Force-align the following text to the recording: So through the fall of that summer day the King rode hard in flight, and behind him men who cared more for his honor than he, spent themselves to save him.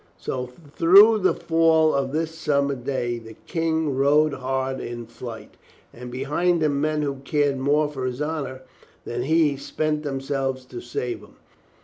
So 0.17 0.47
through 0.75 1.19
the 1.19 1.35
fall 1.35 1.93
of 1.93 2.11
that 2.13 2.29
summer 2.29 2.73
day 2.73 3.19
the 3.19 3.35
King 3.45 3.95
rode 3.95 4.33
hard 4.33 4.79
in 4.79 5.05
flight, 5.05 5.57
and 5.93 6.09
behind 6.11 6.63
him 6.63 6.81
men 6.81 7.03
who 7.03 7.17
cared 7.17 7.59
more 7.59 7.87
for 7.87 8.07
his 8.07 8.19
honor 8.19 8.63
than 9.05 9.21
he, 9.21 9.57
spent 9.57 10.01
themselves 10.01 10.65
to 10.65 10.81
save 10.81 11.19
him. 11.19 11.35